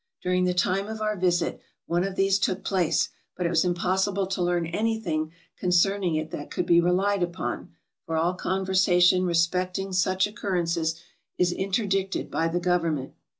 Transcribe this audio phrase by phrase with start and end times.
[0.23, 4.25] During the time of our visit one of these took place, but it was impossible
[4.25, 7.75] to learn any thing concerning it that could be relied upon,
[8.07, 10.95] for all con MISCELLANEOUS 407 versation respecting such occurrences
[11.37, 13.13] is interdicted by the government.